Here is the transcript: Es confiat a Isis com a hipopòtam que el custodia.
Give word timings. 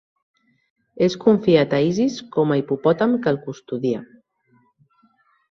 Es 1.07 1.17
confiat 1.25 1.75
a 1.79 1.81
Isis 1.89 2.15
com 2.37 2.55
a 2.55 2.57
hipopòtam 2.63 3.15
que 3.27 3.35
el 3.35 3.39
custodia. 3.45 4.03